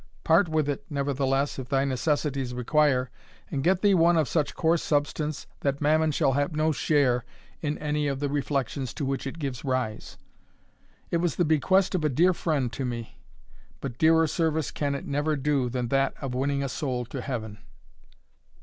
Part 0.23 0.49
with 0.49 0.67
it, 0.67 0.83
nevertheless, 0.89 1.59
if 1.59 1.69
thy 1.69 1.85
necessities 1.85 2.55
require, 2.55 3.11
and 3.51 3.63
get 3.63 3.83
thee 3.83 3.93
one 3.93 4.17
of 4.17 4.27
such 4.27 4.55
coarse 4.55 4.81
substance 4.81 5.45
that 5.59 5.79
Mammon 5.79 6.09
shall 6.11 6.31
have 6.33 6.55
no 6.55 6.71
share 6.71 7.23
in 7.61 7.77
any 7.77 8.07
of 8.07 8.19
the 8.19 8.27
reflections 8.27 8.95
to 8.95 9.05
which 9.05 9.27
it 9.27 9.37
gives 9.37 9.63
rise. 9.63 10.17
It 11.11 11.17
was 11.17 11.35
the 11.35 11.45
bequest 11.45 11.93
of 11.93 12.03
a 12.03 12.09
dear 12.09 12.33
friend 12.33 12.73
to 12.73 12.83
me; 12.83 13.19
but 13.79 13.99
dearer 13.99 14.25
service 14.25 14.71
can 14.71 14.95
it 14.95 15.05
never 15.05 15.35
do 15.35 15.69
than 15.69 15.89
that 15.89 16.15
of 16.19 16.33
winning 16.33 16.63
a 16.63 16.69
soul 16.69 17.05
to 17.05 17.21
Heaven." 17.21 17.59